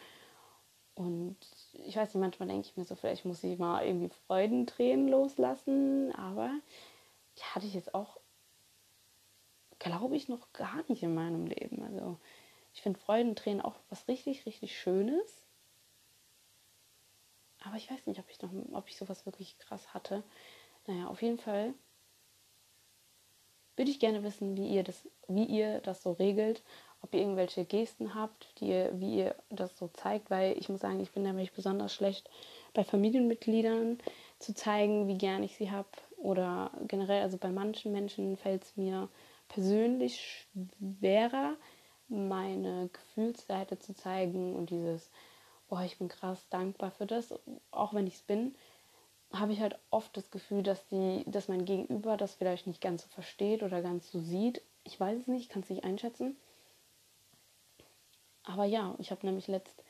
Und 0.95 1.37
ich 1.73 1.95
weiß 1.95 2.13
nicht, 2.13 2.21
manchmal 2.21 2.47
denke 2.47 2.67
ich 2.67 2.75
mir 2.75 2.83
so, 2.83 2.95
vielleicht 2.95 3.25
muss 3.25 3.43
ich 3.43 3.59
mal 3.59 3.85
irgendwie 3.85 4.09
Freudentränen 4.25 5.07
loslassen, 5.07 6.13
aber 6.15 6.49
die 7.37 7.43
hatte 7.43 7.67
ich 7.67 7.75
jetzt 7.75 7.93
auch, 7.93 8.19
glaube 9.77 10.15
ich, 10.15 10.27
noch 10.27 10.51
gar 10.53 10.83
nicht 10.87 11.03
in 11.03 11.13
meinem 11.13 11.45
Leben. 11.45 11.83
Also 11.83 12.17
ich 12.73 12.81
finde 12.81 12.99
Freudentränen 12.99 13.61
auch 13.61 13.75
was 13.89 14.07
richtig, 14.07 14.47
richtig 14.47 14.77
Schönes. 14.77 15.46
Aber 17.63 17.75
ich 17.75 17.89
weiß 17.89 18.05
nicht, 18.07 18.19
ob 18.19 18.29
ich 18.29 18.41
noch, 18.41 18.51
ob 18.73 18.87
ich 18.87 18.97
sowas 18.97 19.25
wirklich 19.25 19.57
krass 19.59 19.93
hatte. 19.93 20.23
Naja, 20.85 21.07
auf 21.07 21.21
jeden 21.21 21.39
Fall 21.39 21.73
würde 23.75 23.91
ich 23.91 23.99
gerne 23.99 24.23
wissen, 24.23 24.57
wie 24.57 24.67
ihr 24.67 24.83
das, 24.83 25.07
wie 25.27 25.45
ihr 25.45 25.79
das 25.81 26.01
so 26.01 26.13
regelt, 26.13 26.63
ob 27.01 27.13
ihr 27.13 27.21
irgendwelche 27.21 27.63
Gesten 27.63 28.15
habt, 28.15 28.59
die 28.59 28.69
ihr, 28.69 28.91
wie 28.99 29.17
ihr 29.19 29.35
das 29.49 29.77
so 29.77 29.87
zeigt, 29.87 30.29
weil 30.31 30.57
ich 30.57 30.67
muss 30.67 30.81
sagen, 30.81 30.99
ich 30.99 31.11
bin 31.11 31.23
nämlich 31.23 31.51
besonders 31.51 31.93
schlecht 31.93 32.29
bei 32.73 32.83
Familienmitgliedern 32.83 33.99
zu 34.39 34.53
zeigen, 34.53 35.07
wie 35.07 35.17
gern 35.17 35.43
ich 35.43 35.55
sie 35.55 35.69
habe. 35.71 35.89
Oder 36.17 36.71
generell, 36.87 37.21
also 37.21 37.37
bei 37.37 37.49
manchen 37.49 37.91
Menschen 37.91 38.37
fällt 38.37 38.63
es 38.63 38.75
mir 38.77 39.09
persönlich 39.47 40.47
schwerer, 40.99 41.55
meine 42.07 42.89
Gefühlsseite 42.91 43.77
zu 43.77 43.93
zeigen 43.93 44.55
und 44.55 44.69
dieses 44.69 45.11
boah, 45.67 45.81
ich 45.83 45.97
bin 45.97 46.07
krass 46.07 46.47
dankbar 46.49 46.91
für 46.91 47.05
das, 47.05 47.33
auch 47.71 47.93
wenn 47.93 48.07
ich 48.07 48.15
es 48.15 48.21
bin, 48.21 48.55
habe 49.31 49.53
ich 49.53 49.59
halt 49.59 49.77
oft 49.89 50.15
das 50.15 50.31
Gefühl, 50.31 50.63
dass 50.63 50.87
die, 50.87 51.23
dass 51.27 51.49
mein 51.49 51.65
Gegenüber 51.65 52.17
das 52.17 52.35
vielleicht 52.35 52.67
nicht 52.67 52.81
ganz 52.81 53.03
so 53.03 53.09
versteht 53.09 53.63
oder 53.63 53.81
ganz 53.81 54.09
so 54.11 54.19
sieht. 54.19 54.61
Ich 54.83 54.99
weiß 54.99 55.19
es 55.19 55.27
nicht, 55.27 55.49
kann 55.49 55.63
es 55.63 55.69
nicht 55.69 55.83
einschätzen. 55.83 56.37
Aber 58.43 58.63
ja, 58.63 58.95
ich 58.99 59.11
habe 59.11 59.25
nämlich 59.25 59.47
letzt 59.47 59.83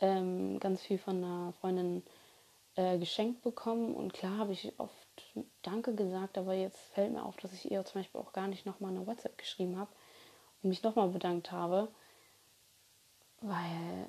ähm, 0.00 0.58
ganz 0.58 0.82
viel 0.82 0.98
von 0.98 1.22
einer 1.22 1.52
Freundin 1.60 2.02
äh, 2.74 2.98
geschenkt 2.98 3.42
bekommen 3.42 3.94
und 3.94 4.12
klar 4.12 4.38
habe 4.38 4.52
ich 4.52 4.72
oft 4.78 4.96
Danke 5.62 5.94
gesagt, 5.94 6.38
aber 6.38 6.54
jetzt 6.54 6.80
fällt 6.94 7.12
mir 7.12 7.24
auf, 7.24 7.36
dass 7.36 7.52
ich 7.52 7.70
ihr 7.70 7.84
zum 7.84 8.00
Beispiel 8.00 8.20
auch 8.20 8.32
gar 8.32 8.48
nicht 8.48 8.64
nochmal 8.66 8.90
eine 8.90 9.06
WhatsApp 9.06 9.36
geschrieben 9.38 9.78
habe 9.78 9.90
und 10.62 10.70
mich 10.70 10.82
nochmal 10.82 11.08
bedankt 11.08 11.52
habe, 11.52 11.88
weil 13.40 14.08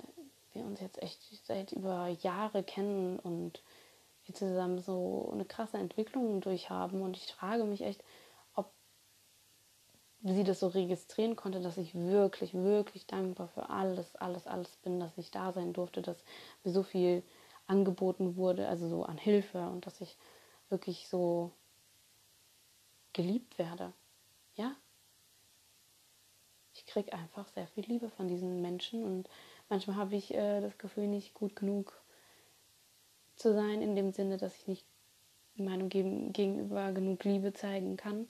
wir 0.53 0.63
uns 0.63 0.79
jetzt 0.79 1.01
echt 1.01 1.21
seit 1.45 1.71
über 1.71 2.07
Jahre 2.07 2.63
kennen 2.63 3.19
und 3.19 3.63
wir 4.25 4.35
zusammen 4.35 4.79
so 4.79 5.29
eine 5.33 5.45
krasse 5.45 5.77
Entwicklung 5.77 6.41
durchhaben. 6.41 7.01
Und 7.01 7.17
ich 7.17 7.31
frage 7.33 7.63
mich 7.63 7.81
echt, 7.81 8.03
ob 8.53 8.71
sie 10.23 10.43
das 10.43 10.59
so 10.59 10.67
registrieren 10.67 11.35
konnte, 11.35 11.61
dass 11.61 11.77
ich 11.77 11.95
wirklich, 11.95 12.53
wirklich 12.53 13.07
dankbar 13.07 13.47
für 13.47 13.69
alles, 13.69 14.15
alles, 14.15 14.47
alles 14.47 14.75
bin, 14.77 14.99
dass 14.99 15.17
ich 15.17 15.31
da 15.31 15.51
sein 15.51 15.73
durfte, 15.73 16.01
dass 16.01 16.23
mir 16.63 16.71
so 16.71 16.83
viel 16.83 17.23
angeboten 17.67 18.35
wurde, 18.35 18.67
also 18.67 18.87
so 18.87 19.03
an 19.03 19.17
Hilfe 19.17 19.69
und 19.69 19.85
dass 19.85 20.01
ich 20.01 20.17
wirklich 20.69 21.07
so 21.07 21.51
geliebt 23.13 23.57
werde. 23.57 23.93
Ja? 24.55 24.75
Ich 26.73 26.85
kriege 26.85 27.13
einfach 27.13 27.47
sehr 27.49 27.67
viel 27.67 27.85
Liebe 27.85 28.09
von 28.09 28.27
diesen 28.27 28.61
Menschen 28.61 29.03
und 29.03 29.29
manchmal 29.71 29.95
habe 29.95 30.15
ich 30.15 30.33
äh, 30.33 30.61
das 30.61 30.77
Gefühl, 30.77 31.07
nicht 31.07 31.33
gut 31.33 31.55
genug 31.55 31.99
zu 33.37 33.53
sein, 33.53 33.81
in 33.81 33.95
dem 33.95 34.11
Sinne, 34.11 34.37
dass 34.37 34.55
ich 34.57 34.67
nicht 34.67 34.85
meinem 35.55 35.89
Gegenüber 35.89 36.91
genug 36.91 37.23
Liebe 37.23 37.53
zeigen 37.53 37.97
kann, 37.97 38.27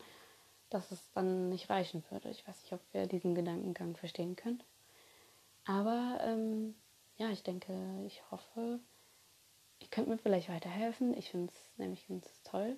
dass 0.70 0.92
es 0.92 1.12
dann 1.14 1.50
nicht 1.50 1.70
reichen 1.70 2.04
würde. 2.10 2.30
Ich 2.30 2.48
weiß 2.48 2.62
nicht, 2.62 2.74
ob 2.74 2.82
wir 2.94 3.08
diesen 3.08 3.36
Gedankengang 3.36 3.96
verstehen 3.98 4.36
können. 4.36 4.64
Aber 5.66 6.20
ähm, 6.24 6.76
ja, 7.18 7.30
ich 7.30 7.44
denke, 7.44 7.74
ich 8.06 8.22
hoffe, 8.32 8.80
ihr 9.80 9.88
könnt 9.88 10.08
mir 10.08 10.18
vielleicht 10.18 10.50
weiterhelfen. 10.50 11.18
Ich 11.18 11.32
finde 11.32 11.52
es 11.52 11.78
nämlich 11.78 12.08
ganz 12.08 12.42
toll, 12.44 12.78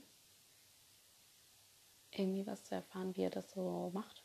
irgendwie 2.12 2.48
was 2.48 2.64
zu 2.64 2.76
erfahren, 2.76 3.16
wie 3.16 3.24
ihr 3.24 3.30
das 3.30 3.52
so 3.52 3.92
macht. 3.94 4.24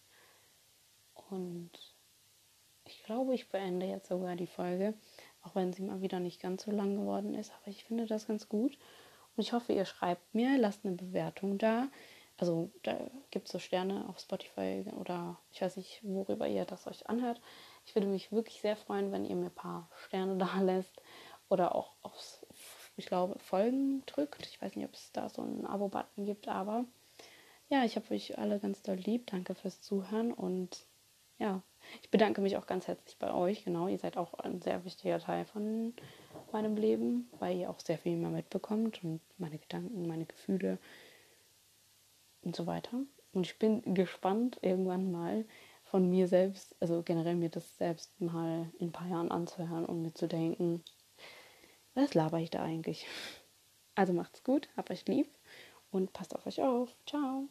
Und 1.30 1.98
ich 2.88 3.04
glaube, 3.04 3.35
ich 3.35 3.49
beende 3.49 3.87
jetzt 3.87 4.09
sogar 4.09 4.37
die 4.37 4.47
Folge, 4.47 4.95
auch 5.42 5.54
wenn 5.54 5.73
sie 5.73 5.83
mal 5.83 6.00
wieder 6.00 6.21
nicht 6.21 6.40
ganz 6.40 6.64
so 6.64 6.71
lang 6.71 6.97
geworden 6.97 7.35
ist. 7.35 7.52
Aber 7.52 7.68
ich 7.68 7.85
finde 7.85 8.07
das 8.07 8.26
ganz 8.26 8.49
gut. 8.49 8.78
Und 9.37 9.42
ich 9.42 9.52
hoffe, 9.52 9.73
ihr 9.73 9.85
schreibt 9.85 10.35
mir, 10.35 10.59
lasst 10.59 10.85
eine 10.85 10.97
Bewertung 10.97 11.59
da. 11.59 11.88
Also 12.38 12.71
da 12.83 12.97
gibt 13.30 13.47
es 13.47 13.52
so 13.52 13.59
Sterne 13.59 14.09
auf 14.09 14.21
Spotify 14.21 14.85
oder 14.97 15.38
ich 15.50 15.61
weiß 15.61 15.76
nicht, 15.76 16.00
worüber 16.02 16.47
ihr 16.47 16.64
das 16.64 16.87
euch 16.87 17.09
anhört. 17.09 17.40
Ich 17.85 17.95
würde 17.95 18.07
mich 18.07 18.30
wirklich 18.33 18.61
sehr 18.61 18.76
freuen, 18.76 19.12
wenn 19.12 19.25
ihr 19.25 19.35
mir 19.35 19.47
ein 19.47 19.54
paar 19.54 19.90
Sterne 20.07 20.37
da 20.38 20.61
lässt 20.61 21.02
oder 21.49 21.75
auch 21.75 21.92
aufs, 22.02 22.47
ich 22.97 23.07
glaube, 23.07 23.38
Folgen 23.38 24.04
drückt. 24.07 24.47
Ich 24.47 24.62
weiß 24.62 24.76
nicht, 24.76 24.87
ob 24.87 24.95
es 24.95 25.11
da 25.12 25.28
so 25.28 25.42
einen 25.42 25.66
Abo-Button 25.66 26.25
gibt, 26.25 26.49
aber 26.49 26.85
ja, 27.68 27.85
ich 27.85 27.97
habe 27.97 28.14
euch 28.14 28.38
alle 28.38 28.61
ganz 28.61 28.83
doll 28.83 28.97
lieb. 28.97 29.26
Danke 29.26 29.54
fürs 29.54 29.83
Zuhören 29.83 30.33
und 30.33 30.87
ja, 31.38 31.62
ich 32.02 32.11
bedanke 32.11 32.40
mich 32.40 32.57
auch 32.57 32.66
ganz 32.66 32.88
herzlich 32.88 33.18
bei 33.18 33.33
euch. 33.33 33.64
Genau, 33.64 33.88
ihr 33.88 33.99
seid 33.99 34.16
auch 34.16 34.35
ein 34.35 34.61
sehr 34.62 34.85
wichtiger 34.85 35.18
Teil 35.18 35.45
von 35.45 35.95
meinem 36.52 36.76
Leben, 36.76 37.28
weil 37.38 37.57
ihr 37.57 37.71
auch 37.71 37.80
sehr 37.80 37.99
viel 37.99 38.16
mehr 38.16 38.30
mitbekommt 38.30 39.02
und 39.04 39.21
meine 39.38 39.59
Gedanken, 39.59 40.07
meine 40.07 40.26
Gefühle 40.26 40.78
und 42.42 42.57
so 42.57 42.66
weiter. 42.66 43.00
Und 43.33 43.47
ich 43.47 43.59
bin 43.59 43.95
gespannt, 43.95 44.59
irgendwann 44.62 45.12
mal 45.12 45.45
von 45.85 46.09
mir 46.09 46.28
selbst, 46.28 46.76
also 46.80 47.02
generell 47.02 47.35
mir 47.35 47.49
das 47.49 47.76
selbst 47.76 48.21
mal 48.21 48.71
in 48.78 48.88
ein 48.88 48.92
paar 48.92 49.09
Jahren 49.09 49.30
anzuhören 49.30 49.87
und 49.87 50.02
mir 50.02 50.14
zu 50.14 50.28
denken, 50.28 50.83
was 51.95 52.14
laber 52.14 52.38
ich 52.38 52.50
da 52.50 52.62
eigentlich? 52.62 53.07
Also 53.95 54.12
macht's 54.12 54.45
gut, 54.45 54.68
habt 54.76 54.90
euch 54.90 55.07
lieb 55.07 55.28
und 55.90 56.12
passt 56.12 56.35
auf 56.35 56.47
euch 56.47 56.62
auf. 56.62 56.95
Ciao. 57.07 57.49